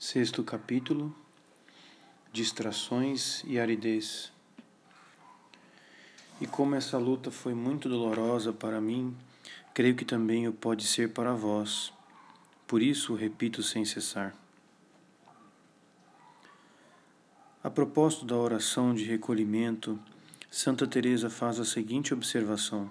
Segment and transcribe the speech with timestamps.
[0.00, 1.12] Sexto capítulo:
[2.32, 4.30] Distrações e aridez.
[6.40, 9.12] E como essa luta foi muito dolorosa para mim,
[9.74, 11.92] creio que também o pode ser para vós.
[12.64, 14.36] Por isso repito sem cessar.
[17.64, 19.98] A propósito da oração de recolhimento,
[20.48, 22.88] Santa Teresa faz a seguinte observação: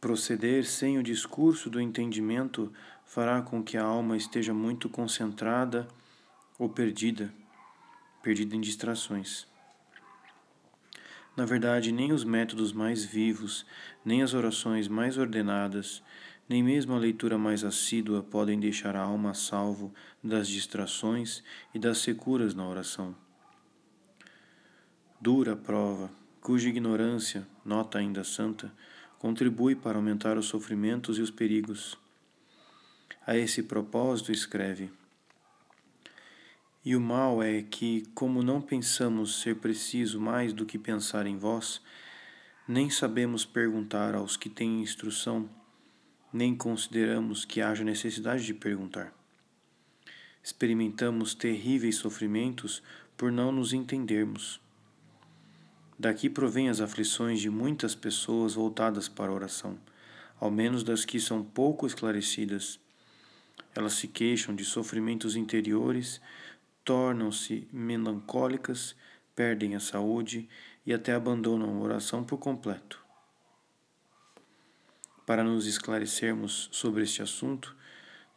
[0.00, 2.72] Proceder sem o discurso do entendimento
[3.04, 5.86] fará com que a alma esteja muito concentrada
[6.58, 7.32] ou perdida,
[8.22, 9.46] perdida em distrações.
[11.36, 13.66] Na verdade, nem os métodos mais vivos,
[14.04, 16.02] nem as orações mais ordenadas,
[16.48, 19.92] nem mesmo a leitura mais assídua podem deixar a alma a salvo
[20.22, 21.42] das distrações
[21.74, 23.16] e das securas na oração.
[25.20, 28.70] Dura prova, cuja ignorância, nota ainda santa,
[29.18, 31.98] contribui para aumentar os sofrimentos e os perigos.
[33.26, 34.90] A esse propósito, escreve:
[36.84, 41.36] E o mal é que, como não pensamos ser preciso mais do que pensar em
[41.36, 41.80] vós,
[42.66, 45.48] nem sabemos perguntar aos que têm instrução,
[46.32, 49.12] nem consideramos que haja necessidade de perguntar.
[50.42, 52.82] Experimentamos terríveis sofrimentos
[53.16, 54.60] por não nos entendermos
[55.98, 59.78] Daqui provém as aflições de muitas pessoas voltadas para a oração,
[60.40, 62.80] ao menos das que são pouco esclarecidas.
[63.74, 66.20] Elas se queixam de sofrimentos interiores,
[66.84, 68.94] tornam-se melancólicas,
[69.34, 70.48] perdem a saúde
[70.86, 73.02] e até abandonam a oração por completo.
[75.26, 77.74] Para nos esclarecermos sobre este assunto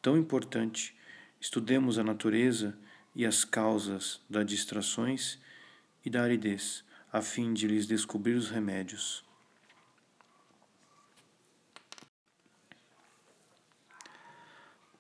[0.02, 0.96] tão importante,
[1.40, 2.78] estudemos a natureza
[3.14, 5.38] e as causas das distrações
[6.06, 9.27] e da aridez a fim de lhes descobrir os remédios.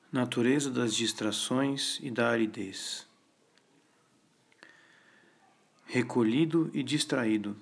[0.09, 3.05] Natureza das distrações e da aridez.
[5.85, 7.57] Recolhido e distraído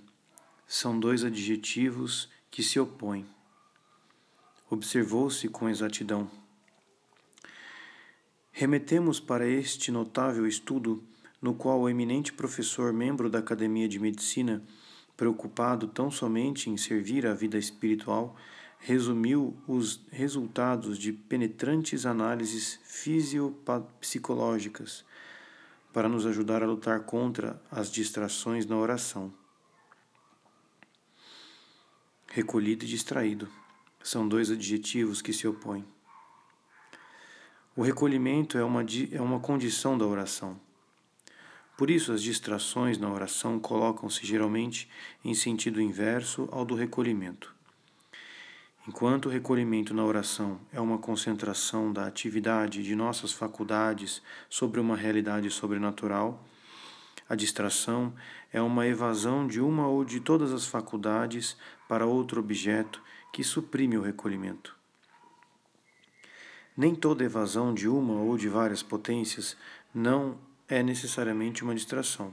[0.67, 3.25] são dois adjetivos que se opõem.
[4.69, 6.29] Observou-se com exatidão.
[8.51, 11.03] Remetemos para este notável estudo
[11.41, 14.63] no qual o eminente professor, membro da Academia de Medicina,
[15.17, 18.35] preocupado tão somente em servir a vida espiritual,
[18.85, 25.03] resumiu os resultados de penetrantes análises fisiopsicológicas
[25.91, 29.33] para nos ajudar a lutar contra as distrações na oração.
[32.27, 33.49] Recolhido e distraído
[34.03, 35.83] são dois adjetivos que se opõem.
[37.75, 40.61] O recolhimento é uma, é uma condição da oração.
[41.75, 44.87] Por isso, as distrações na oração colocam-se geralmente
[45.23, 47.54] em sentido inverso ao do recolhimento.
[48.87, 54.95] Enquanto o recolhimento na oração é uma concentração da atividade de nossas faculdades sobre uma
[54.95, 56.43] realidade sobrenatural,
[57.27, 58.13] a distração
[58.53, 61.57] é uma evasão de uma ou de todas as faculdades
[61.89, 63.01] para outro objeto
[63.33, 64.75] que suprime o recolhimento.
[66.77, 69.57] Nem toda evasão de uma ou de várias potências
[69.93, 72.31] não é necessariamente uma distração.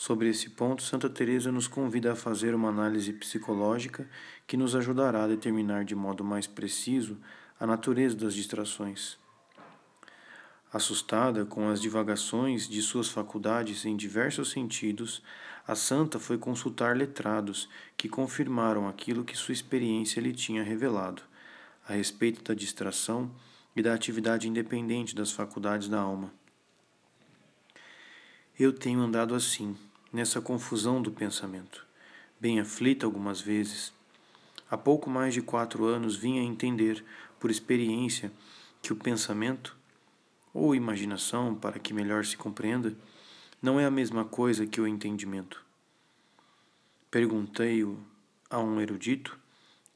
[0.00, 4.08] Sobre esse ponto, Santa Teresa nos convida a fazer uma análise psicológica
[4.46, 7.18] que nos ajudará a determinar de modo mais preciso
[7.60, 9.18] a natureza das distrações.
[10.72, 15.22] Assustada com as divagações de suas faculdades em diversos sentidos,
[15.68, 21.20] a santa foi consultar letrados que confirmaram aquilo que sua experiência lhe tinha revelado
[21.86, 23.30] a respeito da distração
[23.76, 26.32] e da atividade independente das faculdades da alma.
[28.58, 29.76] Eu tenho andado assim,
[30.12, 31.86] nessa confusão do pensamento,
[32.40, 33.92] bem aflita algumas vezes.
[34.70, 37.04] Há pouco mais de quatro anos vim a entender,
[37.38, 38.32] por experiência,
[38.82, 39.76] que o pensamento,
[40.52, 42.94] ou imaginação, para que melhor se compreenda,
[43.62, 45.64] não é a mesma coisa que o entendimento.
[47.10, 47.98] Perguntei-o
[48.48, 49.38] a um erudito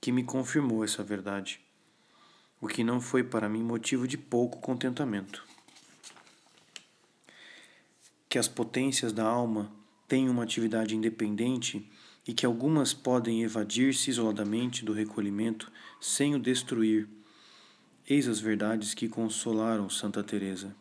[0.01, 1.61] que me confirmou essa verdade,
[2.61, 5.45] o que não foi para mim motivo de pouco contentamento
[8.35, 9.71] que as potências da alma
[10.07, 11.91] têm uma atividade independente
[12.27, 15.71] e que algumas podem evadir-se isoladamente do recolhimento
[16.01, 17.09] sem o destruir.
[18.09, 20.75] Eis as verdades que consolaram Santa Teresa.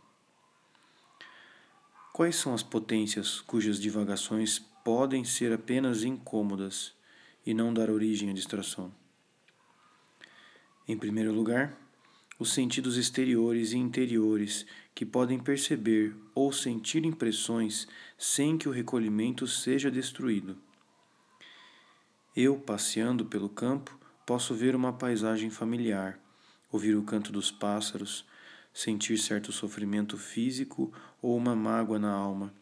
[2.13, 6.93] Quais são as potências cujas divagações podem ser apenas incômodas
[7.45, 8.93] e não dar origem à distração?
[10.87, 11.77] Em primeiro lugar,
[12.39, 17.87] os sentidos exteriores e interiores que podem perceber ou sentir impressões
[18.17, 20.57] sem que o recolhimento seja destruído.
[22.35, 26.19] Eu, passeando pelo campo, posso ver uma paisagem familiar,
[26.71, 28.25] ouvir o canto dos pássaros,
[28.73, 30.91] sentir certo sofrimento físico
[31.21, 32.53] ou uma mágoa na alma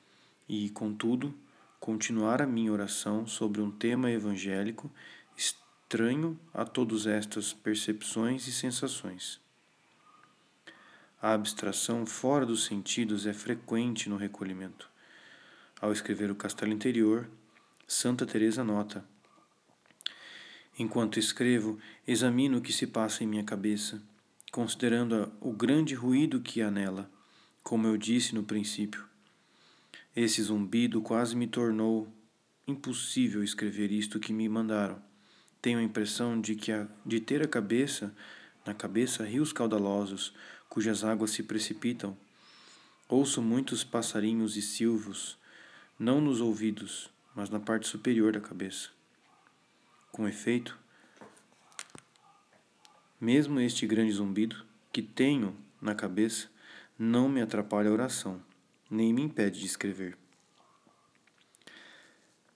[0.47, 1.33] e, contudo,
[1.79, 4.91] continuar a minha oração sobre um tema evangélico
[5.35, 9.40] estranho a todas estas percepções e sensações.
[11.21, 14.89] A abstração fora dos sentidos é frequente no recolhimento.
[15.79, 17.29] Ao escrever o Castelo Interior,
[17.87, 19.05] Santa Teresa nota:
[20.79, 21.77] Enquanto escrevo,
[22.07, 24.01] examino o que se passa em minha cabeça,
[24.51, 27.07] considerando o grande ruído que há nela,
[27.61, 29.05] como eu disse no princípio.
[30.15, 32.11] Esse zumbido quase me tornou
[32.67, 34.99] impossível escrever isto que me mandaram.
[35.61, 38.11] Tenho a impressão de que a, de ter a cabeça
[38.65, 40.33] na cabeça rios caudalosos,
[40.71, 42.17] cujas águas se precipitam.
[43.09, 45.37] Ouço muitos passarinhos e silvos,
[45.99, 48.87] não nos ouvidos, mas na parte superior da cabeça.
[50.13, 50.79] Com efeito,
[53.19, 56.49] mesmo este grande zumbido que tenho na cabeça
[56.97, 58.41] não me atrapalha a oração,
[58.89, 60.17] nem me impede de escrever.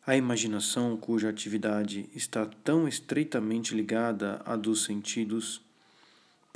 [0.08, 5.65] A imaginação, cuja atividade está tão estreitamente ligada à dos sentidos,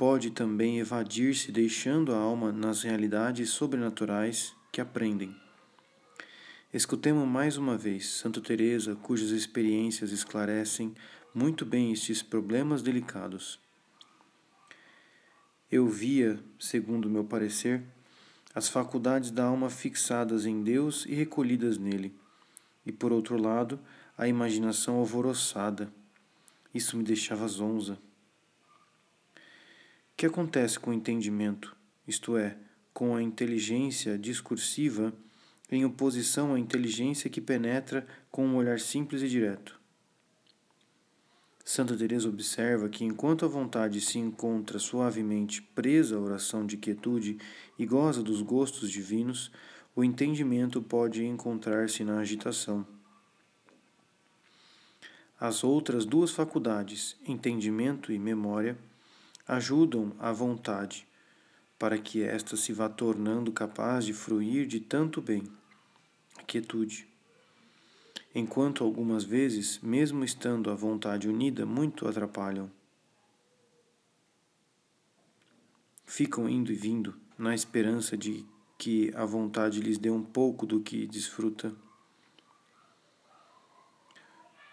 [0.00, 5.36] pode também evadir-se deixando a alma nas realidades sobrenaturais que aprendem.
[6.72, 10.94] Escutemos mais uma vez Santa Teresa, cujas experiências esclarecem
[11.34, 13.60] muito bem estes problemas delicados.
[15.70, 17.82] Eu via, segundo meu parecer,
[18.54, 22.16] as faculdades da alma fixadas em Deus e recolhidas nele,
[22.86, 23.78] e por outro lado,
[24.16, 25.92] a imaginação alvoroçada.
[26.72, 27.98] Isso me deixava zonza.
[30.20, 31.74] Que acontece com o entendimento,
[32.06, 32.54] isto é,
[32.92, 35.14] com a inteligência discursiva,
[35.70, 39.80] em oposição à inteligência que penetra com um olhar simples e direto?
[41.64, 47.38] Santa Teresa observa que enquanto a vontade se encontra suavemente presa à oração de quietude
[47.78, 49.50] e goza dos gostos divinos,
[49.96, 52.86] o entendimento pode encontrar-se na agitação.
[55.40, 58.76] As outras duas faculdades, entendimento e memória,
[59.50, 61.06] ajudam a vontade,
[61.78, 65.42] para que ésta se vá tornando capaz de fruir de tanto bem,
[66.38, 67.10] a quietude
[68.34, 72.70] enquanto algumas vezes, mesmo estando a vontade unida, muito atrapalham.
[76.04, 78.44] Ficam indo e vindo na esperança de
[78.78, 81.74] que a vontade lhes dê um pouco do que desfruta.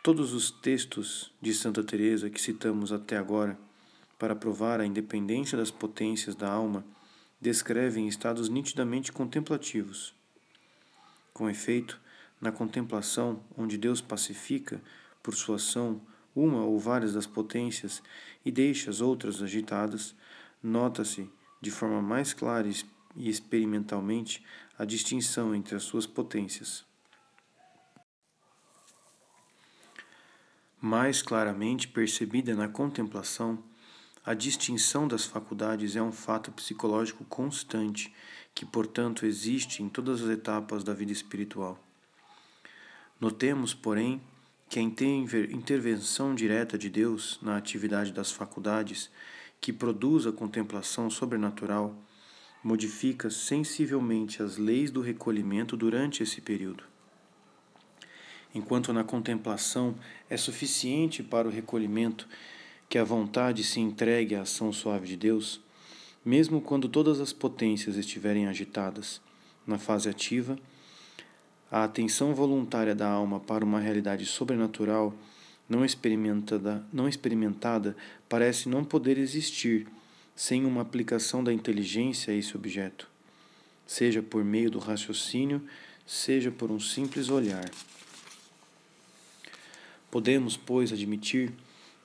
[0.04, 3.60] Todos os textos de Santa Teresa que citamos até agora
[4.18, 6.86] para provar a independência das potências da alma
[7.40, 10.14] descrevem estados nitidamente contemplativos.
[11.34, 12.00] Com efeito,
[12.42, 14.82] na contemplação, onde Deus pacifica,
[15.22, 16.02] por sua ação,
[16.36, 18.02] uma ou várias das potências
[18.46, 20.16] e deixa as outras agitadas,
[20.62, 21.30] nota-se,
[21.62, 22.68] de forma mais clara
[23.16, 24.44] e experimentalmente,
[24.78, 26.86] a distinção entre as suas potências.
[30.80, 33.64] Mais claramente percebida na contemplação,
[34.28, 38.14] a distinção das faculdades é um fato psicológico constante,
[38.54, 41.82] que, portanto, existe em todas as etapas da vida espiritual.
[43.22, 44.22] Notemos, porém,
[44.68, 49.10] que a intervenção direta de Deus na atividade das faculdades,
[49.62, 51.96] que produz a contemplação sobrenatural,
[52.62, 56.84] modifica sensivelmente as leis do recolhimento durante esse período.
[58.54, 59.96] Enquanto na contemplação
[60.30, 62.28] é suficiente para o recolhimento
[62.90, 65.60] que a vontade se entregue à ação suave de Deus,
[66.24, 69.22] mesmo quando todas as potências estiverem agitadas,
[69.66, 70.58] na fase ativa,
[71.70, 75.14] a atenção voluntária da alma para uma realidade sobrenatural
[75.70, 77.96] não experimentada, não experimentada
[78.30, 79.86] parece não poder existir
[80.34, 83.10] sem uma aplicação da inteligência a esse objeto,
[83.86, 85.62] seja por meio do raciocínio,
[86.06, 87.70] seja por um simples olhar.
[90.10, 91.52] Podemos, pois, admitir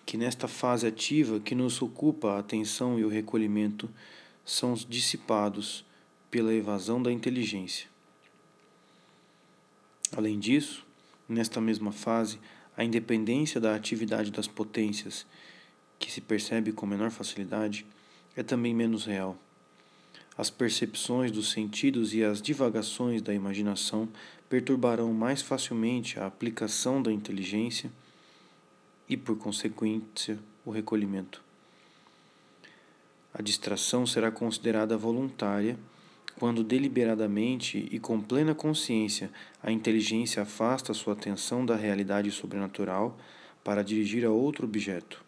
[0.04, 3.88] que nesta fase ativa que nos ocupa a atenção e o recolhimento
[4.44, 5.84] são dissipados
[6.30, 7.88] pela evasão da inteligência.
[10.16, 10.84] Além disso,
[11.28, 12.38] nesta mesma fase,
[12.76, 15.26] a independência da atividade das potências,
[15.98, 17.86] que se percebe com menor facilidade,
[18.36, 19.36] é também menos real.
[20.36, 24.08] As percepções dos sentidos e as divagações da imaginação
[24.48, 27.90] perturbarão mais facilmente a aplicação da inteligência
[29.12, 31.42] e, por consequência, o recolhimento.
[33.34, 35.78] A distração será considerada voluntária
[36.38, 39.30] quando deliberadamente e com plena consciência
[39.62, 43.18] a inteligência afasta sua atenção da realidade sobrenatural
[43.62, 45.22] para dirigir a outro objeto.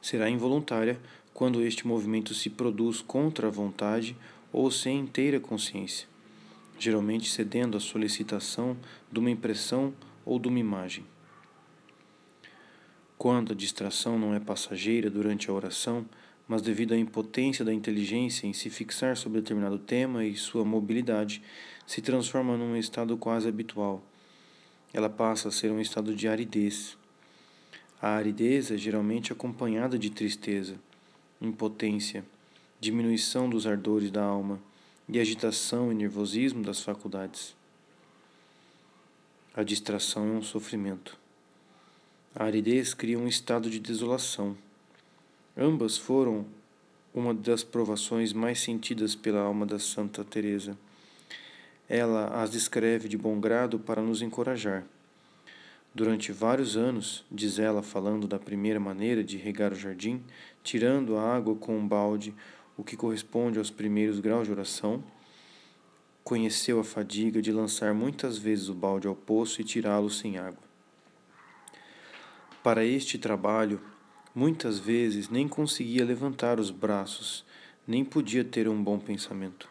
[0.00, 0.98] Será involuntária
[1.34, 4.16] quando este movimento se produz contra a vontade
[4.50, 6.08] ou sem inteira consciência,
[6.78, 8.78] geralmente cedendo à solicitação
[9.12, 9.92] de uma impressão
[10.24, 11.04] ou de uma imagem.
[13.20, 16.06] Quando a distração não é passageira durante a oração,
[16.48, 21.42] mas devido à impotência da inteligência em se fixar sobre determinado tema e sua mobilidade,
[21.86, 24.02] se transforma num estado quase habitual.
[24.90, 26.96] Ela passa a ser um estado de aridez.
[28.00, 30.76] A aridez é geralmente acompanhada de tristeza,
[31.42, 32.24] impotência,
[32.80, 34.58] diminuição dos ardores da alma
[35.06, 37.54] e agitação e nervosismo das faculdades.
[39.54, 41.20] A distração é um sofrimento.
[42.32, 44.56] A aridez cria um estado de desolação.
[45.56, 46.46] Ambas foram
[47.12, 50.78] uma das provações mais sentidas pela alma da Santa Teresa.
[51.88, 54.86] Ela as descreve de bom grado para nos encorajar.
[55.92, 60.22] Durante vários anos, diz ela, falando da primeira maneira de regar o jardim,
[60.62, 62.32] tirando a água com um balde,
[62.76, 65.02] o que corresponde aos primeiros graus de oração,
[66.22, 70.69] conheceu a fadiga de lançar muitas vezes o balde ao poço e tirá-lo sem água.
[72.62, 73.80] Para este trabalho,
[74.34, 77.42] muitas vezes nem conseguia levantar os braços,
[77.86, 79.66] nem podia ter um bom pensamento.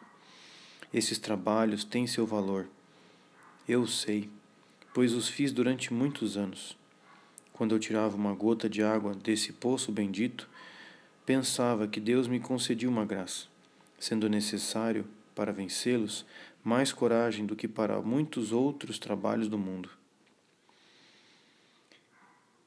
[0.92, 2.68] Esses trabalhos têm seu valor.
[3.68, 4.28] Eu sei,
[4.92, 6.76] pois os fiz durante muitos anos.
[7.54, 10.50] Quando eu tirava uma gota de água desse poço bendito,
[11.28, 13.46] pensava que Deus me concedia uma graça,
[14.00, 15.06] sendo necessário,
[15.36, 16.26] para vencê-los,
[16.64, 19.99] mais coragem do que para muitos outros trabalhos do mundo.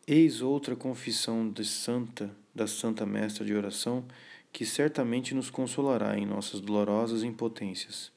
[0.04, 4.04] Eis outra confissão de santa, da Santa Mestra de Oração,
[4.52, 8.10] que certamente nos consolará em nossas dolorosas impotências.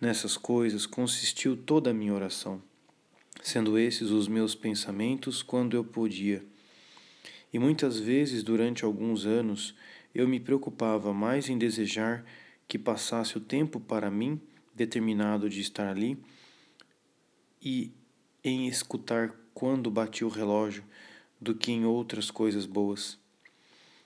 [0.00, 2.62] Nessas coisas consistiu toda a minha oração,
[3.42, 6.44] sendo esses os meus pensamentos quando eu podia.
[7.52, 9.74] E muitas vezes, durante alguns anos,
[10.14, 12.24] eu me preocupava mais em desejar
[12.68, 14.40] que passasse o tempo para mim,
[14.72, 16.16] determinado de estar ali,
[17.60, 17.90] e
[18.44, 20.84] em escutar quando batia o relógio
[21.40, 23.18] do que em outras coisas boas.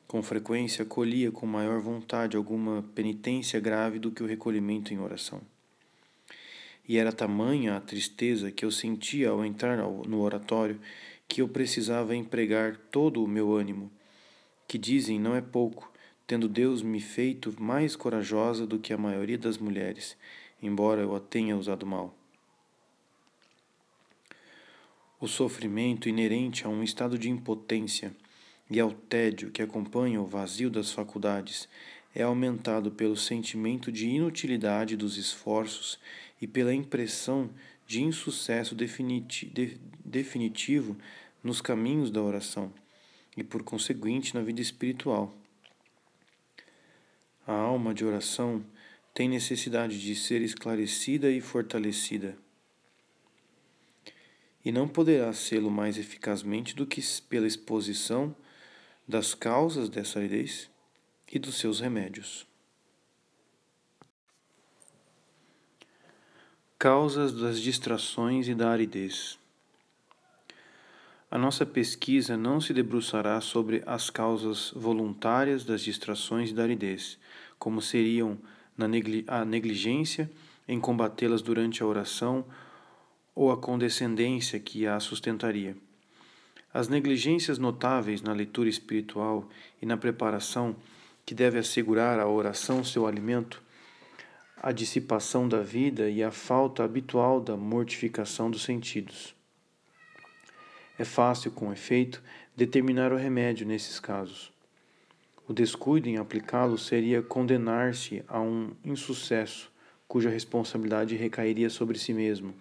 [0.07, 5.41] Com frequência acolhia com maior vontade alguma penitência grave do que o recolhimento em oração.
[6.87, 10.81] E era tamanha a tristeza que eu sentia ao entrar no oratório
[11.29, 13.93] que eu precisava empregar todo o meu ânimo,
[14.67, 15.93] que dizem não é pouco,
[16.27, 20.17] tendo Deus me feito mais corajosa do que a maioria das mulheres,
[20.63, 22.18] embora eu a tenha usado mal.
[25.21, 28.15] O sofrimento inerente a um estado de impotência
[28.71, 31.69] e ao tédio que acompanha o vazio das faculdades
[32.15, 35.99] é aumentado pelo sentimento de inutilidade dos esforços
[36.41, 37.51] e pela impressão
[37.85, 40.97] de insucesso definiti de, definitivo
[41.43, 42.73] nos caminhos da oração
[43.37, 45.35] e, por conseguinte, na vida espiritual.
[47.45, 48.65] A alma de oração
[49.13, 52.39] tem necessidade de ser esclarecida e fortalecida
[54.65, 58.35] e não poderá sê-lo mais eficazmente do que pela exposição
[59.07, 60.69] das causas dessa aridez
[61.33, 62.47] e dos seus remédios.
[66.79, 69.39] Causas das distrações e da aridez.
[71.31, 77.19] A nossa pesquisa não se debruçará sobre as causas voluntárias das distrações e da aridez,
[77.59, 78.39] como seriam
[79.27, 80.31] a negligência
[80.67, 82.45] em combatê-las durante a oração
[83.39, 85.77] ou a condescendência que a sustentaria.
[86.75, 89.49] As negligências notáveis na leitura espiritual
[89.81, 90.75] e na preparação
[91.25, 93.63] que deve assegurar à oração seu alimento,
[94.61, 99.37] a dissipação da vida e a falta habitual da mortificação dos sentidos.
[100.99, 102.21] É fácil, com efeito,
[102.57, 104.53] determinar o remédio nesses casos.
[105.47, 109.71] O descuido em aplicá-lo seria condenar-se a um insucesso
[110.09, 112.53] cuja responsabilidade recairia sobre si mesmo.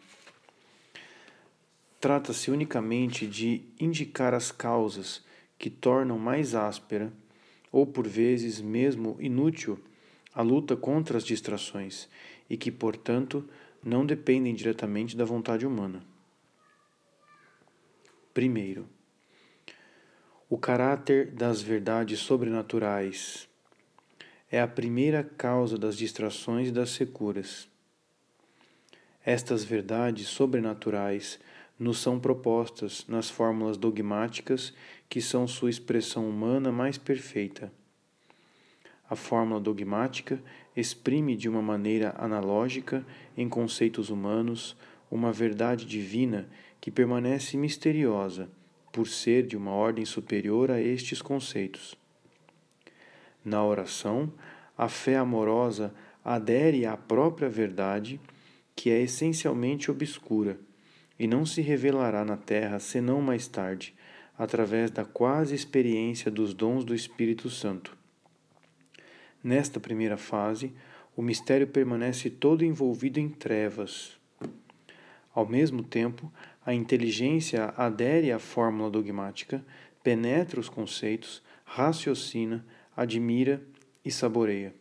[1.99, 5.23] Trata-se unicamente de indicar as causas
[5.57, 7.11] que tornam mais áspera,
[7.71, 9.79] ou por vezes mesmo inútil,
[10.33, 12.07] a luta contra as distrações
[12.49, 13.47] e que, portanto,
[13.83, 16.03] não dependem diretamente da vontade humana.
[18.33, 18.87] Primeiro,
[20.49, 23.49] o caráter das verdades sobrenaturais
[24.49, 27.67] é a primeira causa das distrações e das securas.
[29.25, 31.39] Estas verdades sobrenaturais
[31.79, 34.73] nos são propostas nas fórmulas dogmáticas
[35.07, 37.71] que são sua expressão humana mais perfeita.
[39.09, 40.41] A fórmula dogmática
[40.75, 43.05] exprime de uma maneira analógica,
[43.37, 44.75] em conceitos humanos,
[45.09, 46.49] uma verdade divina
[46.81, 48.49] que permanece misteriosa,
[48.91, 51.95] por ser de uma ordem superior a estes conceitos.
[53.45, 54.31] Na oração,
[54.77, 55.93] a fé amorosa
[56.23, 58.19] adere à própria verdade,
[58.75, 60.59] que é essencialmente obscura,
[61.19, 63.93] e não se revelará na terra senão mais tarde,
[64.37, 67.97] através da quase experiência dos dons do Espírito Santo.
[69.43, 70.73] Nesta primeira fase,
[71.15, 74.17] o mistério permanece todo envolvido em trevas.
[75.33, 76.31] Ao mesmo tempo,
[76.65, 79.63] a inteligência adere à fórmula dogmática,
[80.03, 83.61] penetra os conceitos, raciocina, admira
[84.03, 84.73] e saboreia.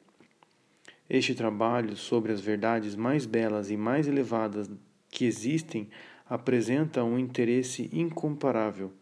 [1.08, 4.68] Este trabalho sobre as verdades mais belas e mais elevadas
[5.08, 5.88] que existem
[6.28, 8.92] apresenta um interesse incomparável.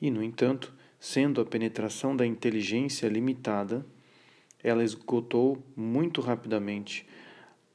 [0.00, 3.84] E, no entanto, sendo a penetração da inteligência limitada,
[4.62, 7.06] ela esgotou muito rapidamente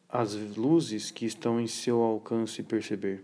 [0.10, 3.24] as luzes que estão em seu alcance perceber.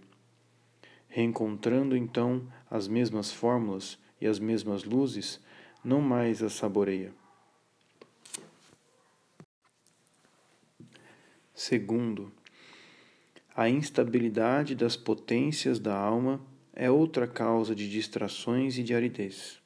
[1.07, 5.39] Reencontrando então as mesmas fórmulas e as mesmas luzes,
[5.83, 7.11] não mais as saboreia.
[11.53, 12.31] Segundo,
[13.55, 16.41] a instabilidade das potências da alma
[16.73, 19.61] é outra causa de distrações e de aridez.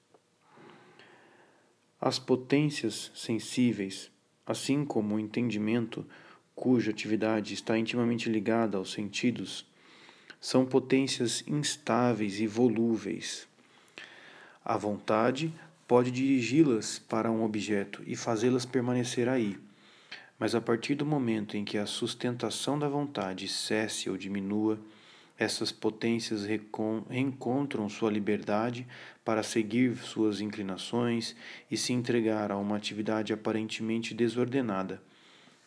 [1.99, 4.11] As potências sensíveis,
[4.45, 6.05] assim como o entendimento,
[6.53, 9.65] cuja atividade está intimamente ligada aos sentidos,
[10.39, 13.47] são potências instáveis e volúveis.
[14.63, 15.51] A vontade
[15.87, 19.57] pode dirigi-las para um objeto e fazê-las permanecer aí.
[20.39, 24.79] Mas a partir do momento em que a sustentação da vontade cesse ou diminua,
[25.37, 28.87] essas potências reencontram sua liberdade
[29.23, 31.35] para seguir suas inclinações
[31.69, 35.01] e se entregar a uma atividade aparentemente desordenada,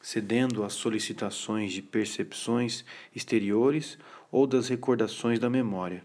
[0.00, 3.98] cedendo às solicitações de percepções exteriores
[4.30, 6.02] ou das recordações da memória.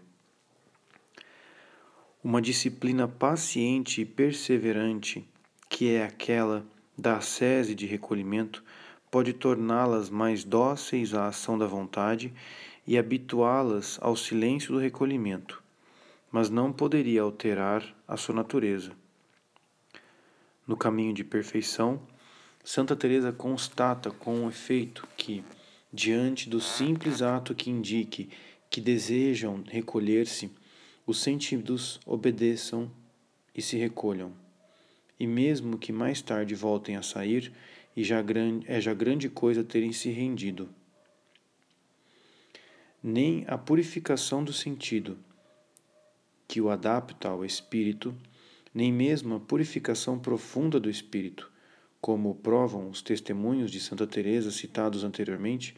[2.22, 5.26] Uma disciplina paciente e perseverante,
[5.68, 6.66] que é aquela
[6.98, 8.64] da ascese de recolhimento,
[9.08, 12.32] pode torná-las mais dóceis à ação da vontade
[12.84, 15.62] e habituá-las ao silêncio do recolhimento,
[16.32, 18.90] mas não poderia alterar a sua natureza.
[20.66, 22.00] No caminho de perfeição,
[22.64, 25.44] Santa Teresa constata com efeito que
[25.92, 28.28] diante do simples ato que indique
[28.68, 30.50] que desejam recolher-se,
[31.06, 32.90] os sentidos obedeçam
[33.54, 34.47] e se recolham.
[35.18, 37.52] E mesmo que mais tarde voltem a sair,
[37.96, 40.68] e já grande, é já grande coisa terem se rendido.
[43.02, 45.18] Nem a purificação do sentido,
[46.46, 48.14] que o adapta ao espírito,
[48.72, 51.50] nem mesmo a purificação profunda do espírito,
[52.00, 55.76] como provam os testemunhos de Santa Teresa citados anteriormente,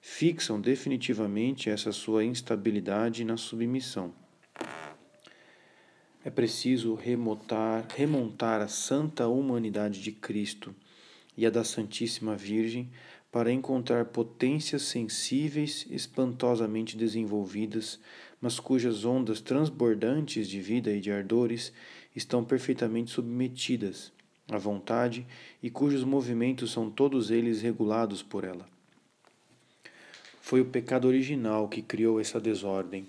[0.00, 4.12] fixam definitivamente essa sua instabilidade na submissão.
[6.22, 10.74] É preciso remontar, remontar a santa humanidade de Cristo
[11.34, 12.90] e a da Santíssima Virgem
[13.32, 17.98] para encontrar potências sensíveis espantosamente desenvolvidas,
[18.40, 21.72] mas cujas ondas transbordantes de vida e de ardores
[22.14, 24.12] estão perfeitamente submetidas
[24.50, 25.26] à vontade
[25.62, 28.68] e cujos movimentos são todos eles regulados por ela.
[30.40, 33.06] Foi o pecado original que criou essa desordem,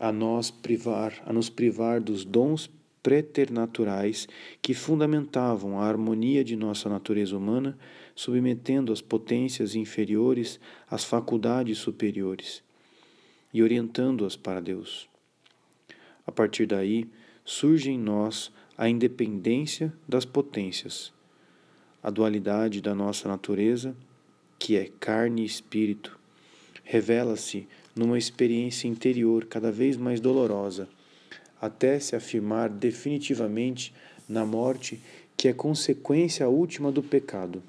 [0.00, 2.70] a nós privar, a nos privar dos dons
[3.02, 4.26] preternaturais
[4.62, 7.78] que fundamentavam a harmonia de nossa natureza humana,
[8.14, 10.58] submetendo as potências inferiores
[10.90, 12.62] às faculdades superiores
[13.52, 15.08] e orientando-as para Deus.
[16.26, 17.06] A partir daí,
[17.44, 21.12] surge em nós a independência das potências,
[22.02, 23.94] a dualidade da nossa natureza,
[24.58, 26.18] que é carne e espírito,
[26.84, 30.88] revela-se numa experiência interior cada vez mais dolorosa,
[31.60, 33.92] até se afirmar definitivamente
[34.28, 35.00] na morte
[35.36, 37.62] que é consequência última do pecado.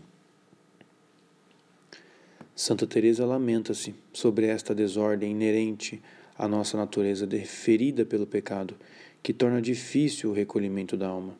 [2.55, 6.01] Santa Teresa lamenta-se sobre esta desordem inerente
[6.37, 8.75] à nossa natureza ferida pelo pecado
[9.23, 11.35] que torna difícil o recolhimento da alma.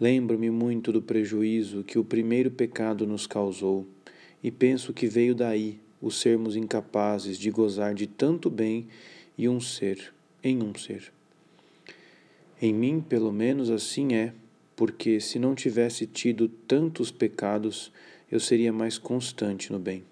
[0.00, 3.86] Lembro-me muito do prejuízo que o primeiro pecado nos causou
[4.42, 8.88] e penso que veio daí o sermos incapazes de gozar de tanto bem
[9.36, 11.12] e um ser em um ser.
[12.60, 14.32] Em mim, pelo menos assim é,
[14.76, 17.92] porque se não tivesse tido tantos pecados,
[18.30, 20.04] eu seria mais constante no bem.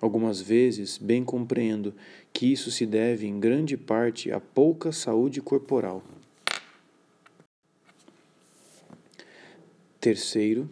[0.00, 1.94] Algumas vezes, bem compreendo
[2.32, 6.02] que isso se deve em grande parte à pouca saúde corporal.
[10.00, 10.68] Terceiro,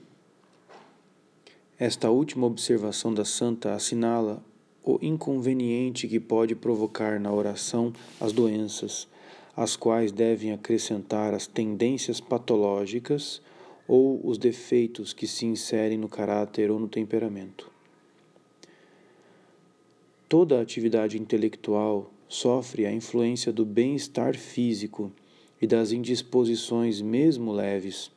[1.79, 4.43] esta última observação da santa assinala
[4.85, 9.07] o inconveniente que pode provocar na oração as doenças,
[9.57, 13.41] as quais devem acrescentar as tendências patológicas
[13.87, 17.71] ou os defeitos que se inserem no caráter ou no temperamento.
[20.29, 25.12] Toda atividade intelectual sofre a influência do bem-estar físico
[25.62, 28.11] e das indisposições, mesmo leves.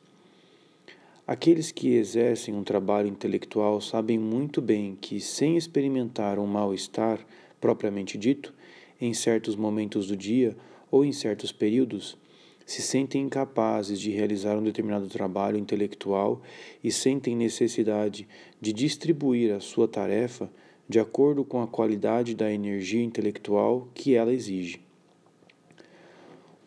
[1.24, 7.24] Aqueles que exercem um trabalho intelectual sabem muito bem que, sem experimentar um mal-estar
[7.60, 8.52] propriamente dito,
[9.00, 10.56] em certos momentos do dia
[10.90, 12.18] ou em certos períodos,
[12.66, 16.42] se sentem incapazes de realizar um determinado trabalho intelectual
[16.82, 18.26] e sentem necessidade
[18.60, 20.50] de distribuir a sua tarefa
[20.88, 24.80] de acordo com a qualidade da energia intelectual que ela exige.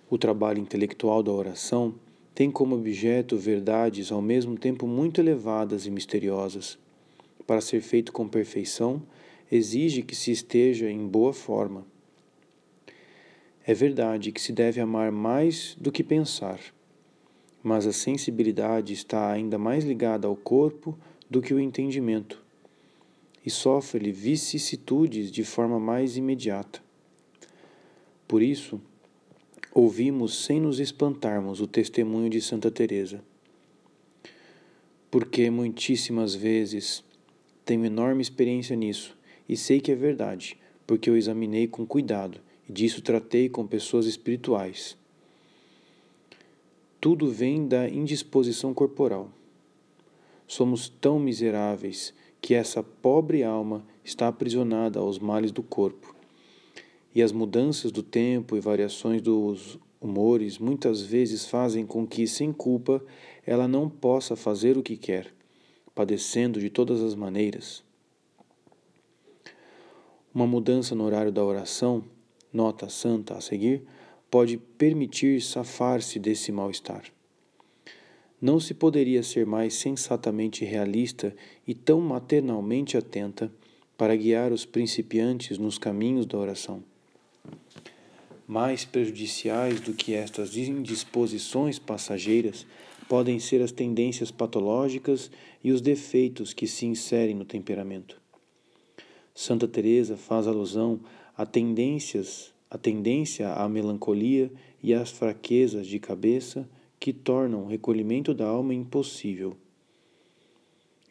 [0.10, 1.96] O trabalho intelectual da oração
[2.36, 6.78] tem como objeto verdades ao mesmo tempo muito elevadas e misteriosas.
[7.48, 9.02] Para ser feito com perfeição,
[9.50, 11.86] exige que se esteja em boa forma.
[13.66, 16.60] É verdade que se deve amar mais do que pensar,
[17.64, 22.44] mas a sensibilidade está ainda mais ligada ao corpo do que o entendimento
[23.46, 26.84] e sofre-lhe vicissitudes de forma mais imediata.
[28.28, 28.82] Por isso,
[29.78, 33.22] ouvimos sem nos espantarmos o testemunho de Santa Teresa.
[35.12, 37.04] Porque muitíssimas vezes
[37.66, 39.18] tenho enorme experiência nisso
[39.50, 40.58] e sei que é verdade,
[40.88, 44.98] porque eu examinei com cuidado e disso tratei com pessoas espirituais.
[47.02, 49.30] Tudo vem da indisposição corporal.
[50.48, 56.15] Somos tão miseráveis que essa pobre alma está aprisionada aos males do corpo.
[57.16, 62.52] E as mudanças do tempo e variações dos humores muitas vezes fazem com que, sem
[62.52, 63.02] culpa,
[63.46, 65.34] ela não possa fazer o que quer,
[65.96, 67.82] padecendo de todas as maneiras.
[70.34, 72.04] Uma mudança no horário da oração,
[72.52, 73.84] nota santa a seguir,
[74.30, 77.06] pode permitir safar-se desse mal-estar.
[78.42, 81.34] Não se poderia ser mais sensatamente realista
[81.66, 83.50] e tão maternalmente atenta
[83.98, 86.84] para guiar os principiantes nos caminhos da oração.
[88.48, 92.66] Mais prejudiciais do que estas indisposições passageiras
[93.10, 95.32] podem ser as tendências patológicas
[95.64, 98.22] e os defeitos que se inserem no temperamento.
[99.34, 101.00] Santa Teresa faz alusão
[101.36, 108.34] a tendências, a tendência à melancolia e às fraquezas de cabeça que tornam o recolhimento
[108.34, 109.58] da alma impossível.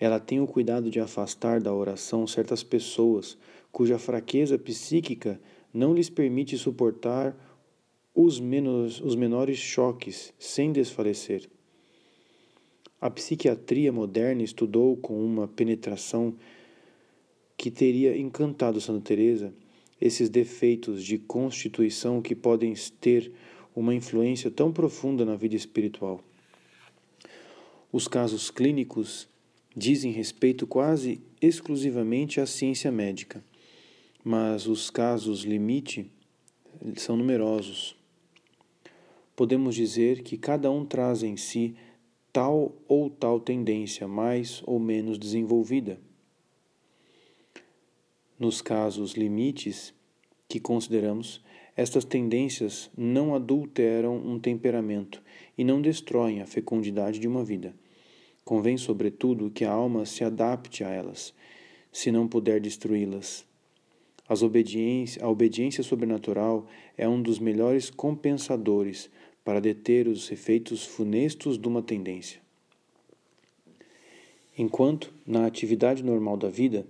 [0.00, 3.36] Ela tem o cuidado de afastar da oração certas pessoas
[3.70, 5.40] cuja fraqueza psíquica
[5.74, 7.36] não lhes permite suportar
[8.14, 11.50] os, menos, os menores choques sem desfalecer.
[13.00, 16.34] A psiquiatria moderna estudou com uma penetração
[17.56, 19.52] que teria encantado Santa Teresa
[20.00, 23.32] esses defeitos de constituição que podem ter
[23.74, 26.22] uma influência tão profunda na vida espiritual.
[27.92, 29.28] Os casos clínicos
[29.76, 33.44] dizem respeito quase exclusivamente à ciência médica,
[34.24, 36.10] mas os casos limite
[36.96, 37.94] são numerosos.
[39.36, 41.76] Podemos dizer que cada um traz em si
[42.32, 46.00] tal ou tal tendência mais ou menos desenvolvida.
[48.38, 49.92] Nos casos limites
[50.48, 51.42] que consideramos,
[51.76, 55.22] estas tendências não adulteram um temperamento
[55.58, 57.74] e não destroem a fecundidade de uma vida.
[58.44, 61.34] Convém, sobretudo, que a alma se adapte a elas,
[61.92, 63.44] se não puder destruí-las.
[64.28, 69.10] A obediência sobrenatural é um dos melhores compensadores
[69.44, 72.40] para deter os efeitos funestos de uma tendência.
[74.56, 76.86] Enquanto, na atividade normal da vida,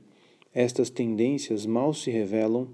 [0.53, 2.69] estas tendências mal se revelam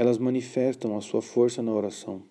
[0.00, 2.22] elas manifestam a sua força na oração.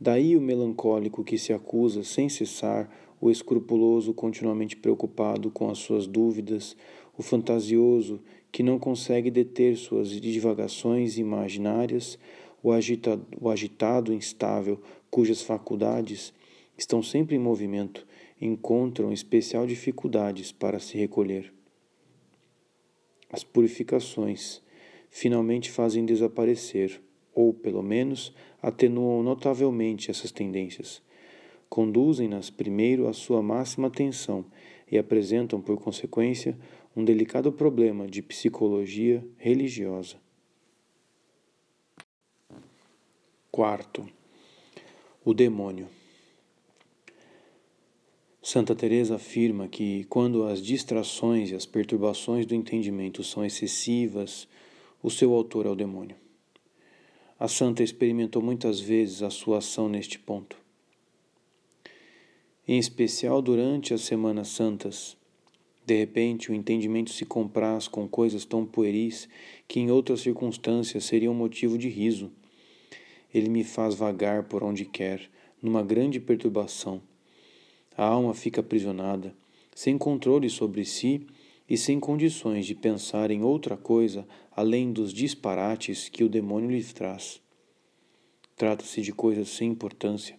[0.00, 6.08] Daí o melancólico que se acusa sem cessar, o escrupuloso continuamente preocupado com as suas
[6.08, 6.76] dúvidas,
[7.16, 8.20] o fantasioso
[8.52, 12.18] que não consegue deter suas divagações imaginárias,
[12.62, 16.32] o, agita, o agitado instável cujas faculdades
[16.76, 18.06] estão sempre em movimento,
[18.40, 21.52] encontram especial dificuldades para se recolher.
[23.30, 24.62] As purificações
[25.08, 27.00] finalmente fazem desaparecer,
[27.34, 31.02] ou, pelo menos, atenuam notavelmente essas tendências.
[31.68, 34.44] Conduzem-nas primeiro à sua máxima tensão
[34.90, 36.58] e apresentam, por consequência,
[37.00, 40.16] um delicado problema de psicologia religiosa.
[43.50, 44.06] Quarto,
[45.24, 45.88] o demônio.
[48.42, 54.46] Santa Teresa afirma que quando as distrações e as perturbações do entendimento são excessivas,
[55.02, 56.16] o seu autor é o demônio.
[57.38, 60.56] A santa experimentou muitas vezes a sua ação neste ponto.
[62.68, 65.16] Em especial durante as Semanas Santas,
[65.84, 69.28] de repente o entendimento se compraz com coisas tão pueris
[69.66, 72.30] que em outras circunstâncias seriam motivo de riso.
[73.32, 75.30] Ele me faz vagar por onde quer,
[75.62, 77.02] numa grande perturbação.
[77.96, 79.34] A alma fica aprisionada,
[79.74, 81.26] sem controle sobre si
[81.68, 86.82] e sem condições de pensar em outra coisa além dos disparates que o demônio lhe
[86.84, 87.40] traz.
[88.56, 90.38] Trata-se de coisas sem importância.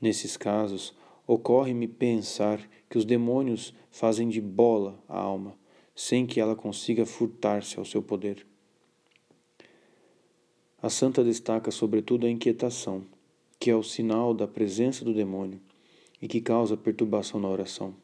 [0.00, 0.94] Nesses casos,
[1.32, 5.56] ocorre-me pensar que os demônios fazem de bola a alma,
[5.94, 8.44] sem que ela consiga furtar-se ao seu poder.
[10.82, 13.06] A santa destaca sobretudo a inquietação,
[13.60, 15.60] que é o sinal da presença do demônio
[16.20, 17.94] e que causa perturbação na oração.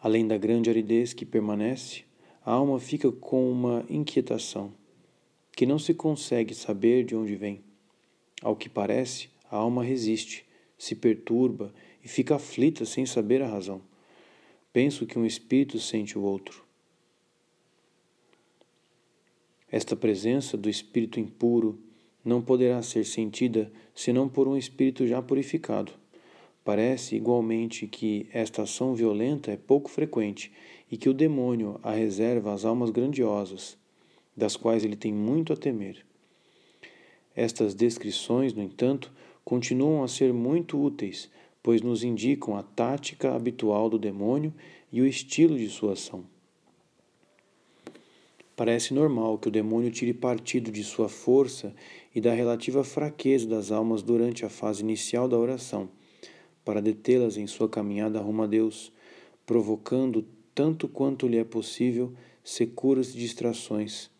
[0.00, 2.04] Além da grande aridez que permanece,
[2.42, 4.72] a alma fica com uma inquietação,
[5.54, 7.62] que não se consegue saber de onde vem.
[8.40, 10.46] Ao que parece, a alma resiste,
[10.82, 13.80] se perturba e fica aflita sem saber a razão.
[14.72, 16.64] Penso que um espírito sente o outro.
[19.70, 21.78] Esta presença do espírito impuro
[22.24, 25.92] não poderá ser sentida senão por um espírito já purificado.
[26.64, 30.50] Parece igualmente que esta ação violenta é pouco frequente
[30.90, 33.78] e que o demônio a reserva às almas grandiosas,
[34.36, 36.04] das quais ele tem muito a temer.
[37.36, 39.12] Estas descrições, no entanto,
[39.44, 41.30] continuam a ser muito úteis,
[41.62, 44.52] pois nos indicam a tática habitual do demônio
[44.92, 46.24] e o estilo de sua ação.
[48.54, 51.74] Parece normal que o demônio tire partido de sua força
[52.14, 55.88] e da relativa fraqueza das almas durante a fase inicial da oração
[56.64, 58.92] para detê-las em sua caminhada rumo a Deus,
[59.44, 60.24] provocando
[60.54, 62.12] tanto quanto lhe é possível
[62.44, 64.10] securas distrações.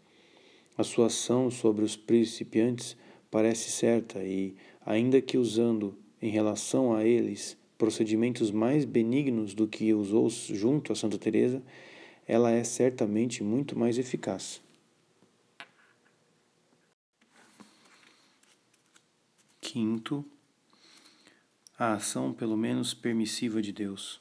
[0.77, 2.97] A sua ação sobre os principiantes
[3.31, 4.55] parece certa e,
[4.85, 10.95] ainda que usando em relação a eles procedimentos mais benignos do que usou junto a
[10.95, 11.63] Santa Teresa,
[12.27, 14.63] ela é certamente muito mais eficaz.
[19.61, 20.25] Quinto,
[21.77, 24.21] a ação pelo menos permissiva de Deus.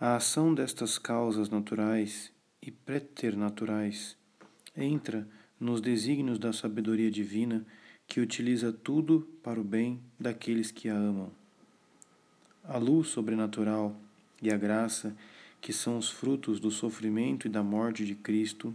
[0.00, 4.16] A ação destas causas naturais e preternaturais
[4.76, 7.66] entra nos desígnios da sabedoria divina
[8.08, 11.30] que utiliza tudo para o bem daqueles que a amam.
[12.64, 13.94] A luz sobrenatural
[14.40, 15.14] e a graça,
[15.60, 18.74] que são os frutos do sofrimento e da morte de Cristo,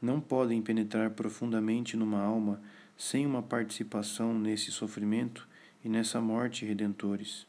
[0.00, 2.60] não podem penetrar profundamente numa alma
[2.96, 5.48] sem uma participação nesse sofrimento
[5.82, 7.46] e nessa morte redentores.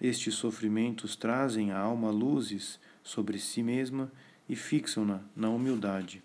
[0.00, 4.12] Estes sofrimentos trazem à alma luzes sobre si mesma
[4.48, 6.22] e fixam-na na humildade.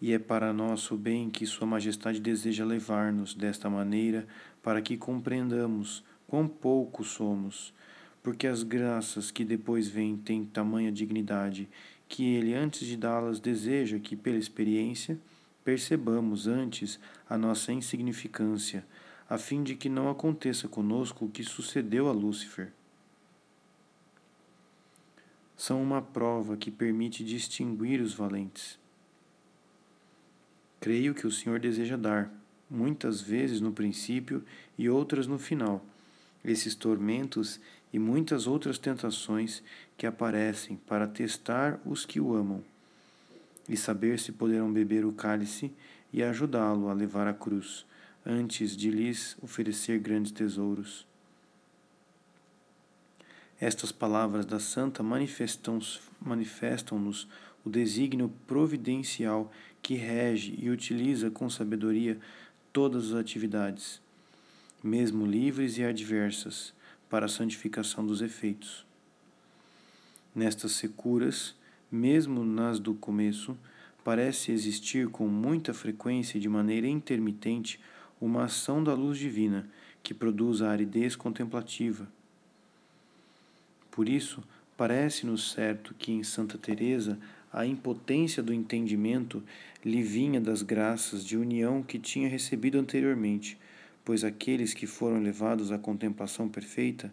[0.00, 4.26] E é para nosso bem que Sua Majestade deseja levar-nos desta maneira
[4.62, 7.74] para que compreendamos quão pouco somos,
[8.22, 11.68] porque as graças que depois vêm têm tamanha dignidade
[12.08, 15.18] que Ele, antes de dá-las, deseja que, pela experiência,
[15.62, 18.86] percebamos antes a nossa insignificância,
[19.28, 22.72] a fim de que não aconteça conosco o que sucedeu a Lúcifer.
[25.54, 28.78] São uma prova que permite distinguir os valentes.
[30.80, 32.30] Creio que o Senhor deseja dar,
[32.70, 34.44] muitas vezes no princípio
[34.76, 35.84] e outras no final,
[36.44, 37.60] esses tormentos
[37.92, 39.62] e muitas outras tentações
[39.96, 42.62] que aparecem para testar os que o amam
[43.68, 45.72] e saber se poderão beber o cálice
[46.12, 47.84] e ajudá-lo a levar a cruz,
[48.24, 51.06] antes de lhes oferecer grandes tesouros.
[53.60, 56.98] Estas palavras da Santa manifestam-nos manifestam
[57.64, 59.52] o desígnio providencial
[59.88, 62.18] que rege e utiliza com sabedoria
[62.74, 64.02] todas as atividades,
[64.84, 66.74] mesmo livres e adversas,
[67.08, 68.84] para a santificação dos efeitos.
[70.34, 71.54] Nestas securas,
[71.90, 73.56] mesmo nas do começo,
[74.04, 77.80] parece existir com muita frequência e de maneira intermitente
[78.20, 79.66] uma ação da luz divina
[80.02, 82.06] que produz a aridez contemplativa.
[83.90, 84.44] Por isso,
[84.76, 87.18] parece-nos certo que em Santa Teresa
[87.52, 89.42] a impotência do entendimento
[89.84, 93.58] lhe vinha das graças de união que tinha recebido anteriormente,
[94.04, 97.12] pois aqueles que foram levados à contemplação perfeita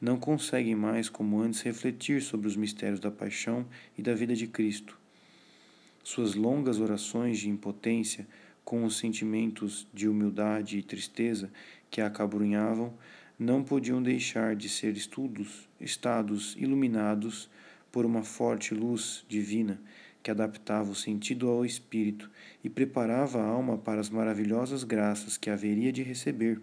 [0.00, 4.46] não conseguem mais, como antes, refletir sobre os mistérios da paixão e da vida de
[4.46, 4.98] Cristo.
[6.02, 8.26] Suas longas orações de impotência,
[8.64, 11.50] com os sentimentos de humildade e tristeza
[11.90, 12.92] que a acabrunhavam,
[13.38, 17.48] não podiam deixar de ser estudos, estados iluminados
[17.96, 19.80] por uma forte luz divina
[20.22, 22.30] que adaptava o sentido ao espírito
[22.62, 26.60] e preparava a alma para as maravilhosas graças que haveria de receber.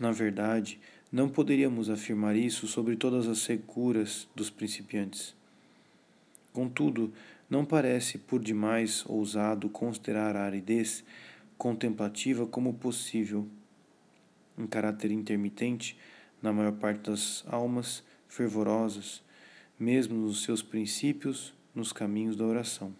[0.00, 0.80] Na verdade,
[1.12, 5.36] não poderíamos afirmar isso sobre todas as securas dos principiantes.
[6.50, 7.12] Contudo,
[7.50, 11.04] não parece por demais ousado considerar a aridez
[11.58, 13.46] contemplativa como possível,
[14.56, 15.94] em caráter intermitente,
[16.40, 19.22] na maior parte das almas fervorosas,
[19.82, 22.94] mesmo nos seus princípios nos caminhos da oração.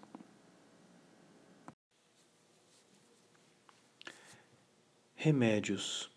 [5.14, 6.11] Remédios.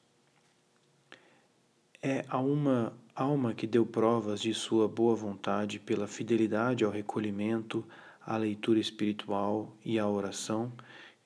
[2.02, 7.86] É a uma alma que deu provas de sua boa vontade pela fidelidade ao recolhimento,
[8.20, 10.74] à leitura espiritual e à oração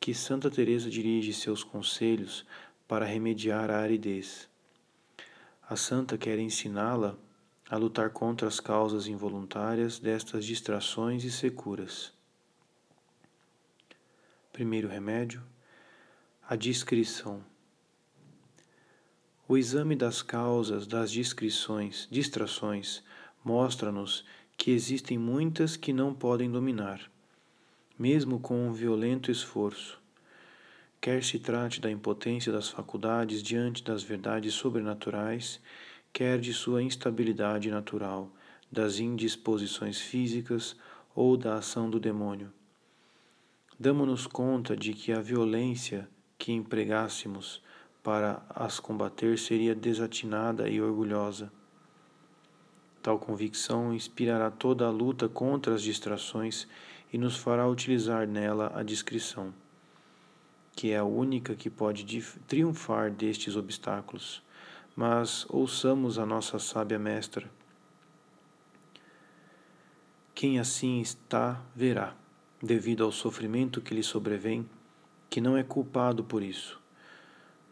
[0.01, 2.45] que Santa Teresa dirige seus conselhos
[2.85, 4.49] para remediar a aridez.
[5.69, 7.17] A santa quer ensiná-la
[7.69, 12.11] a lutar contra as causas involuntárias destas distrações e securas.
[14.51, 15.43] Primeiro remédio:
[16.47, 17.43] a discrição.
[19.47, 23.03] O exame das causas das discrições, distrações
[23.43, 24.25] mostra-nos
[24.57, 27.09] que existem muitas que não podem dominar,
[27.97, 29.99] mesmo com um violento esforço.
[30.99, 35.61] Quer se trate da impotência das faculdades diante das verdades sobrenaturais,
[36.11, 38.31] quer de sua instabilidade natural,
[38.71, 40.75] das indisposições físicas
[41.15, 42.51] ou da ação do demônio.
[43.79, 47.61] Damos-nos conta de que a violência que empregássemos
[48.03, 51.51] para as combater seria desatinada e orgulhosa.
[53.01, 56.67] Tal convicção inspirará toda a luta contra as distrações
[57.11, 59.53] e nos fará utilizar nela a discrição,
[60.75, 62.05] que é a única que pode
[62.47, 64.43] triunfar destes obstáculos
[64.99, 67.49] mas ouçamos a nossa sábia mestra.
[70.35, 72.13] Quem assim está, verá,
[72.61, 74.69] devido ao sofrimento que lhe sobrevém,
[75.29, 76.81] que não é culpado por isso.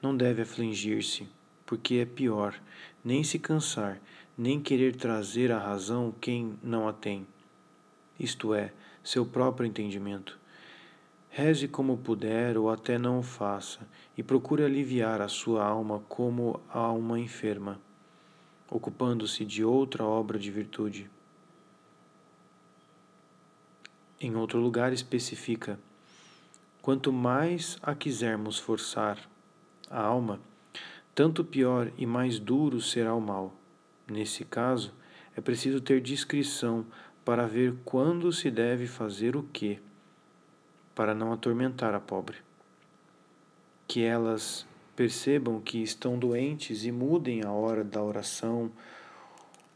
[0.01, 1.27] Não deve afligir-se,
[1.65, 2.57] porque é pior
[3.03, 3.99] nem se cansar,
[4.37, 7.27] nem querer trazer à razão quem não a tem,
[8.17, 8.71] isto é,
[9.03, 10.39] seu próprio entendimento
[11.37, 16.59] Reze como puder ou até não o faça, e procure aliviar a sua alma como
[16.67, 17.79] a alma enferma,
[18.67, 21.07] ocupando-se de outra obra de virtude.
[24.19, 25.79] Em outro lugar especifica:
[26.81, 29.19] quanto mais a quisermos forçar
[29.91, 30.39] a alma,
[31.13, 33.53] tanto pior e mais duro será o mal.
[34.07, 34.91] Nesse caso,
[35.35, 36.83] é preciso ter discrição
[37.23, 39.79] para ver quando se deve fazer o que
[40.97, 42.37] para não atormentar a pobre.
[43.87, 48.71] Que elas percebam que estão doentes e mudem a hora da oração,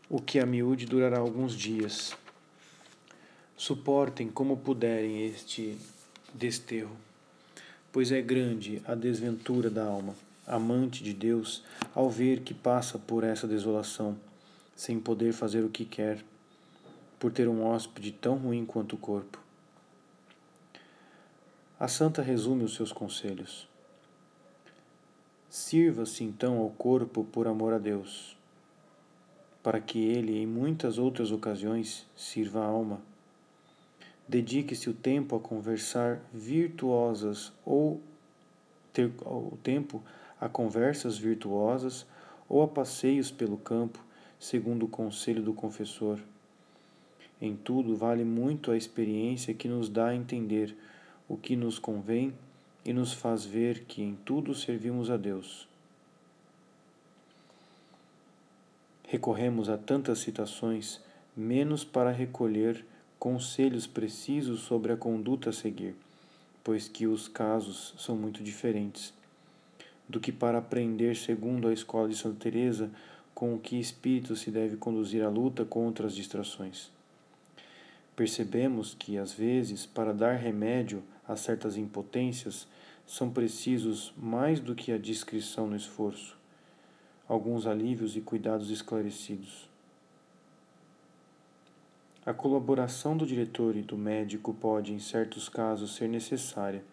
[0.09, 2.17] o que a miúde durará alguns dias.
[3.55, 5.77] Suportem como puderem este
[6.33, 6.97] desterro,
[7.91, 10.15] pois é grande a desventura da alma,
[10.47, 14.17] amante de Deus, ao ver que passa por essa desolação,
[14.75, 16.25] sem poder fazer o que quer,
[17.19, 19.40] por ter um hóspede tão ruim quanto o corpo.
[21.81, 23.67] A santa resume os seus conselhos.
[25.49, 28.37] Sirva-se então ao corpo por amor a Deus,
[29.63, 33.01] para que ele, em muitas outras ocasiões, sirva a alma.
[34.27, 37.99] Dedique-se o tempo a conversar virtuosas ou
[38.93, 40.03] ter o tempo
[40.39, 42.05] a conversas virtuosas
[42.47, 43.97] ou a passeios pelo campo,
[44.39, 46.19] segundo o conselho do confessor.
[47.41, 50.77] Em tudo vale muito a experiência que nos dá a entender
[51.31, 52.33] o que nos convém
[52.83, 55.65] e nos faz ver que em tudo servimos a Deus.
[59.07, 60.99] Recorremos a tantas citações
[61.33, 62.85] menos para recolher
[63.17, 65.95] conselhos precisos sobre a conduta a seguir,
[66.65, 69.13] pois que os casos são muito diferentes,
[70.09, 72.91] do que para aprender segundo a escola de Santa Teresa
[73.33, 76.91] com que espírito se deve conduzir à luta contra as distrações.
[78.17, 82.67] Percebemos que, às vezes, para dar remédio a certas impotências,
[83.05, 86.37] são precisos mais do que a discrição no esforço,
[87.27, 89.69] alguns alívios e cuidados esclarecidos.
[92.25, 96.83] A colaboração do diretor e do médico pode, em certos casos, ser necessária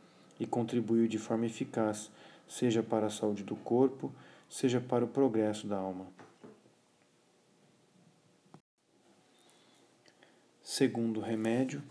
[0.41, 2.11] e contribuir de forma eficaz,
[2.49, 4.11] seja para a saúde do corpo,
[4.49, 6.07] seja para o progresso da alma.
[10.63, 11.83] Segundo remédio,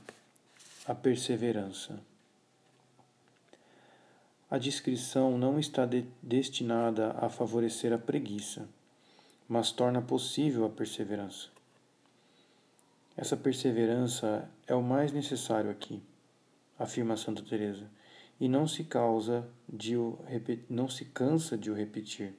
[0.88, 2.00] a perseverança.
[4.50, 8.66] A discrição não está de destinada a favorecer a preguiça,
[9.46, 11.50] mas torna possível a perseverança.
[13.18, 16.02] Essa perseverança é o mais necessário aqui,
[16.80, 17.90] afirma Santa Teresa,
[18.40, 20.18] e não se causa de o
[20.70, 22.34] não se cansa de o repetir.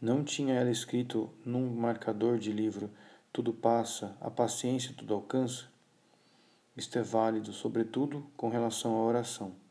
[0.00, 2.90] Não tinha ela escrito num marcador de livro
[3.30, 5.66] tudo passa, a paciência tudo alcança?
[6.76, 9.67] Isto é válido, sobretudo, com relação à oração.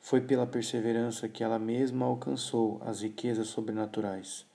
[0.00, 4.46] Foi pela perseverança que ela mesma alcançou as riquezas sobrenaturais.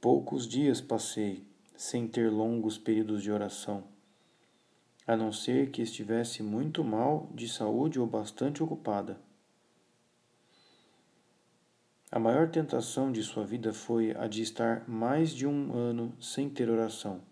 [0.00, 1.44] Poucos dias passei
[1.76, 3.84] sem ter longos períodos de oração,
[5.06, 9.20] a não ser que estivesse muito mal de saúde ou bastante ocupada.
[12.10, 16.48] A maior tentação de sua vida foi a de estar mais de um ano sem
[16.48, 17.22] ter oração,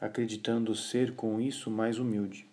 [0.00, 2.51] acreditando ser com isso mais humilde.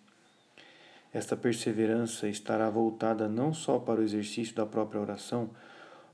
[1.12, 5.50] Esta perseverança estará voltada não só para o exercício da própria oração,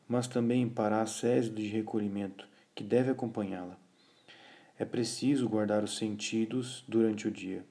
[0.08, 3.76] mas também para a ascese de recolhimento que deve acompanhá-la.
[4.78, 7.64] É preciso guardar os sentidos durante o dia,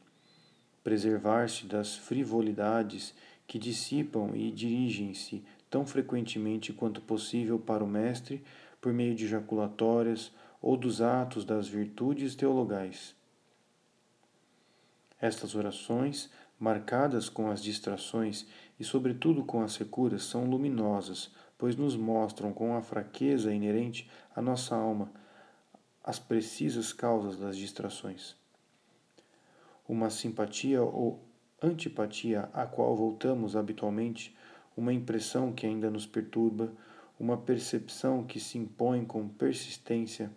[0.83, 3.13] preservar-se das frivolidades
[3.47, 8.43] que dissipam e dirigem-se tão frequentemente quanto possível para o Mestre
[8.81, 13.15] por meio de jaculatórias ou dos atos das virtudes teologais.
[15.21, 16.29] Estas orações,
[16.59, 18.45] marcadas com as distrações
[18.79, 24.41] e, sobretudo, com as securas, são luminosas, pois nos mostram com a fraqueza inerente à
[24.41, 25.11] nossa alma
[26.03, 28.35] as precisas causas das distrações.
[29.89, 31.19] Uma simpatia ou
[31.59, 34.35] antipatia à qual voltamos habitualmente
[34.77, 36.71] uma impressão que ainda nos perturba,
[37.19, 40.31] uma percepção que se impõe com persistência,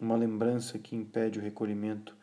[0.00, 2.16] uma lembrança que impede o recolhimento.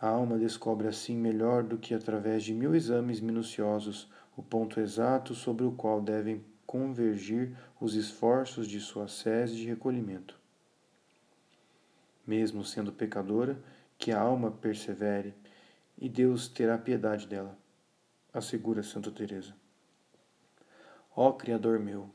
[0.00, 5.34] A alma descobre assim melhor do que através de mil exames minuciosos o ponto exato
[5.34, 10.38] sobre o qual devem convergir os esforços de sua sese de recolhimento.
[12.24, 13.58] Mesmo sendo pecadora,
[13.98, 15.34] que a alma persevere,
[16.00, 17.58] e Deus terá piedade dela,
[18.32, 19.52] assegura Santa Teresa.
[21.16, 22.08] Ó Criador meu,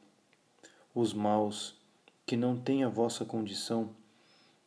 [0.95, 1.77] os maus,
[2.25, 3.93] que não têm a vossa condição,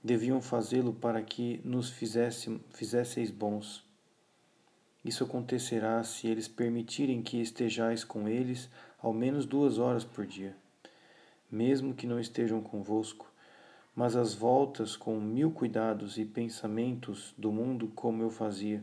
[0.06, 3.84] deviam fazê-lo para que nos fizesse, fizesseis bons.
[5.04, 10.56] Isso acontecerá se eles permitirem que estejais com eles ao menos duas horas por dia,
[11.50, 13.30] mesmo que não estejam convosco,
[13.94, 18.82] mas às voltas com mil cuidados e pensamentos do mundo como eu fazia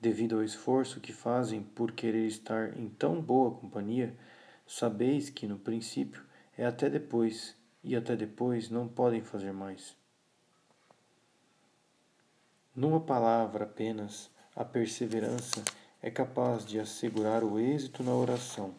[0.00, 4.14] devido ao esforço que fazem por querer estar em tão boa companhia,
[4.66, 6.22] sabeis que no princípio
[6.56, 7.56] é até depois,
[7.86, 9.96] e até depois não podem fazer mais.
[12.74, 15.64] Numa palavra apenas, a perseverança
[16.02, 18.74] é capaz de assegurar o êxito na oração.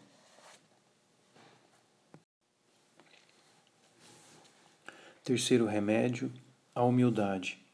[5.23, 6.31] Terceiro remédio,
[6.75, 7.65] a humildade.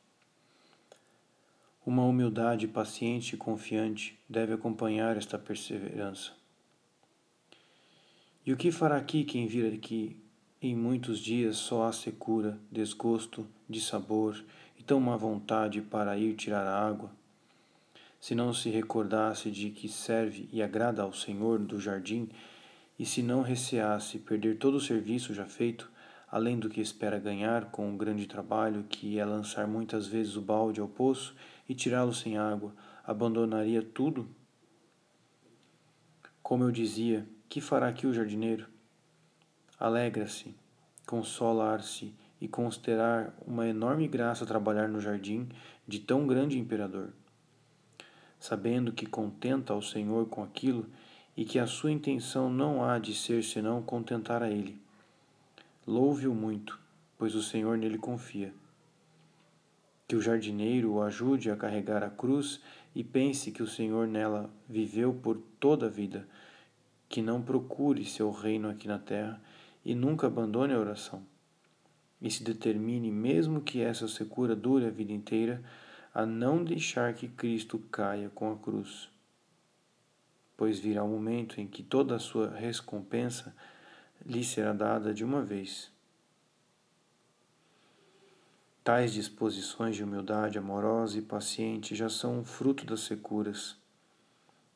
[1.84, 6.32] Uma humildade paciente e confiante deve acompanhar esta perseverança.
[8.46, 10.23] E o que fará aqui quem vir aqui
[10.68, 14.42] em muitos dias só há secura, desgosto, de sabor
[14.80, 17.12] e tão má vontade para ir tirar a água?
[18.18, 22.30] Se não se recordasse de que serve e agrada ao Senhor do jardim,
[22.98, 25.92] e se não receasse perder todo o serviço já feito,
[26.32, 30.42] além do que espera ganhar com o grande trabalho que é lançar muitas vezes o
[30.42, 31.36] balde ao poço
[31.68, 32.74] e tirá-lo sem água,
[33.06, 34.30] abandonaria tudo?
[36.42, 38.73] Como eu dizia, que fará aqui o jardineiro?
[39.84, 40.56] Alegra-se,
[41.06, 45.50] consolar-se e considerar uma enorme graça trabalhar no jardim
[45.86, 47.10] de tão grande imperador.
[48.40, 50.86] Sabendo que contenta ao Senhor com aquilo
[51.36, 54.82] e que a sua intenção não há de ser senão contentar a Ele.
[55.86, 56.80] Louve-o muito,
[57.18, 58.54] pois o Senhor nele confia
[60.08, 62.62] que o jardineiro o ajude a carregar a cruz
[62.96, 66.26] e pense que o Senhor nela viveu por toda a vida,
[67.10, 69.42] que não procure seu reino aqui na terra
[69.84, 71.26] e nunca abandone a oração.
[72.22, 75.64] E se determine, mesmo que essa secura dure a vida inteira,
[76.14, 79.10] a não deixar que Cristo caia com a cruz.
[80.56, 83.54] Pois virá o momento em que toda a sua recompensa
[84.26, 85.92] lhe será dada de uma vez.
[88.84, 93.78] Tais disposições de humildade amorosa e paciente já são um fruto das securas,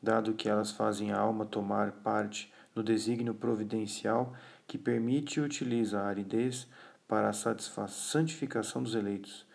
[0.01, 4.33] dado que elas fazem a alma tomar parte no desígnio providencial
[4.67, 6.67] que permite e utiliza a aridez
[7.07, 9.45] para a santificação dos eleitos,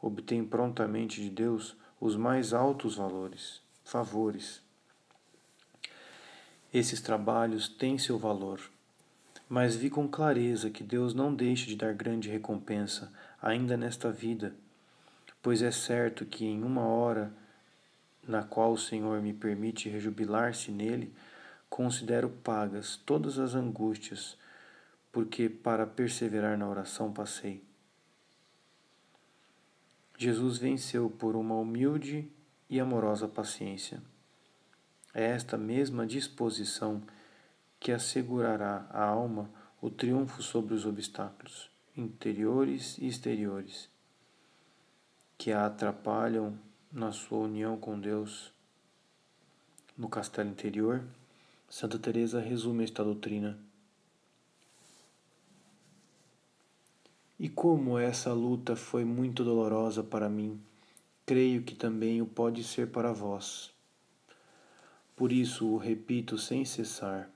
[0.00, 4.62] obtém prontamente de Deus os mais altos valores, favores.
[6.72, 8.60] Esses trabalhos têm seu valor,
[9.48, 13.12] mas vi com clareza que Deus não deixa de dar grande recompensa
[13.42, 14.54] ainda nesta vida,
[15.42, 17.32] pois é certo que em uma hora
[18.26, 21.12] na qual o Senhor me permite rejubilar-se nele,
[21.68, 24.36] considero pagas todas as angústias,
[25.12, 27.64] porque para perseverar na oração passei.
[30.16, 32.30] Jesus venceu por uma humilde
[32.68, 34.02] e amorosa paciência.
[35.14, 37.02] É esta mesma disposição
[37.80, 39.50] que assegurará à alma
[39.80, 43.88] o triunfo sobre os obstáculos, interiores e exteriores,
[45.38, 46.58] que a atrapalham
[46.92, 48.52] na sua união com Deus.
[49.96, 51.02] No castelo interior,
[51.68, 53.58] Santa Teresa resume esta doutrina.
[57.40, 60.60] E como essa luta foi muito dolorosa para mim,
[61.26, 63.72] creio que também o pode ser para vós.
[65.16, 67.28] Por isso o repito sem cessar,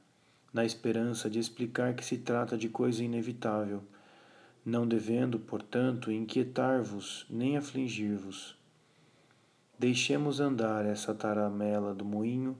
[0.52, 3.82] na esperança de explicar que se trata de coisa inevitável,
[4.64, 8.56] não devendo, portanto, inquietar-vos nem afligir-vos
[9.76, 12.56] Deixemos andar essa taramela do moinho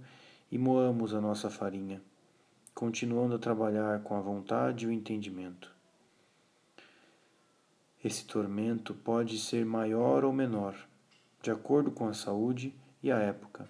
[0.51, 2.03] e moamos a nossa farinha,
[2.75, 5.74] continuando a trabalhar com a vontade e o entendimento.
[8.05, 10.77] Esse tormento pode ser maior ou menor,
[11.41, 13.67] de acordo com a saúde e a época.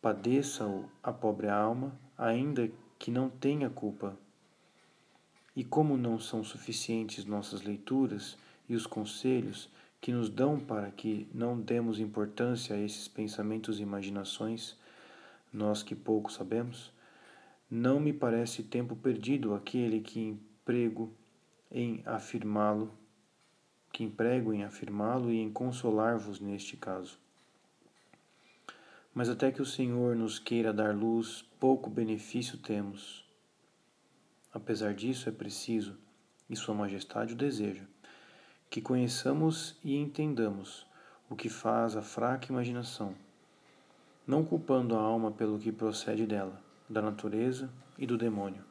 [0.00, 4.16] Padeça-o a pobre alma, ainda que não tenha culpa.
[5.56, 8.38] E como não são suficientes nossas leituras
[8.68, 9.68] e os conselhos,
[10.00, 14.76] que nos dão para que não demos importância a esses pensamentos e imaginações,
[15.52, 16.92] nós que pouco sabemos,
[17.68, 21.12] não me parece tempo perdido aquele que emprego
[21.76, 22.88] em afirmá-lo,
[23.92, 27.18] que emprego em afirmá-lo e em consolar-vos neste caso.
[29.12, 33.28] Mas até que o Senhor nos queira dar luz, pouco benefício temos.
[34.52, 35.98] Apesar disso, é preciso,
[36.48, 37.82] e Sua Majestade o deseja,
[38.70, 40.86] que conheçamos e entendamos
[41.28, 43.16] o que faz a fraca imaginação,
[44.24, 47.68] não culpando a alma pelo que procede dela, da natureza
[47.98, 48.64] e do demônio.